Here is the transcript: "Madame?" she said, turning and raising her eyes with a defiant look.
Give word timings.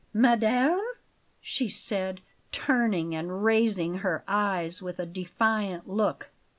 "Madame?" 0.15 0.81
she 1.41 1.69
said, 1.69 2.21
turning 2.51 3.13
and 3.13 3.43
raising 3.45 3.99
her 3.99 4.23
eyes 4.27 4.81
with 4.81 4.97
a 4.97 5.05
defiant 5.05 5.87
look. 5.87 6.31